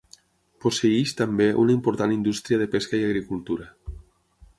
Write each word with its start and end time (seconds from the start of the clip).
Posseeix 0.63 1.11
també 1.19 1.45
una 1.63 1.75
important 1.79 2.13
indústria 2.15 2.59
de 2.63 2.69
pesca 2.77 3.03
i 3.03 3.05
agricultura. 3.11 3.69